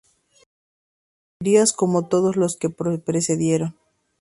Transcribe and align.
Morirás 1.37 1.73
como 1.73 2.07
todos 2.07 2.35
los 2.35 2.57
que 2.57 2.69
te 2.69 2.97
precedieron. 2.97 3.75